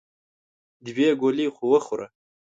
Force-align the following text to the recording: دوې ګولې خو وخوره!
دوې 0.85 1.09
ګولې 1.21 1.47
خو 1.55 1.63
وخوره! 1.71 2.07